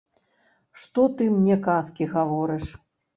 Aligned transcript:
Што 0.83 1.05
ты 1.19 1.27
мне 1.35 1.57
казкі 1.67 2.07
гаворыш? 2.15 2.65